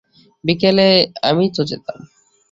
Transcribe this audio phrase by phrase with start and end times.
[0.43, 0.87] বিকেলে
[1.23, 1.99] আমিই তো যেতাম।